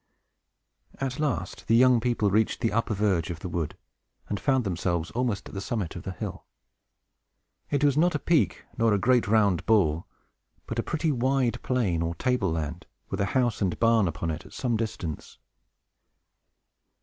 At 0.99 1.19
last, 1.19 1.67
the 1.67 1.75
young 1.75 1.99
people 1.99 2.31
reached 2.31 2.61
the 2.61 2.71
upper 2.71 2.95
verge 2.95 3.29
of 3.29 3.41
the 3.41 3.47
wood, 3.47 3.77
and 4.27 4.39
found 4.39 4.63
themselves 4.63 5.11
almost 5.11 5.47
at 5.47 5.53
the 5.53 5.61
summit 5.61 5.95
of 5.95 6.01
the 6.01 6.11
hill. 6.11 6.43
It 7.69 7.83
was 7.83 7.95
not 7.97 8.15
a 8.15 8.17
peak, 8.17 8.65
nor 8.79 8.95
a 8.95 8.97
great 8.97 9.27
round 9.27 9.63
ball, 9.67 10.07
but 10.65 10.79
a 10.79 10.83
pretty 10.83 11.11
wide 11.11 11.61
plain, 11.61 12.01
or 12.01 12.15
table 12.15 12.51
land, 12.51 12.87
with 13.11 13.21
a 13.21 13.25
house 13.37 13.61
and 13.61 13.79
barn 13.79 14.07
upon 14.07 14.31
it, 14.31 14.43
at 14.43 14.53
some 14.53 14.75
distance. 14.75 15.37